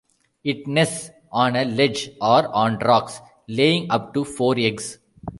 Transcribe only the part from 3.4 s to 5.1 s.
laying up to four eggs.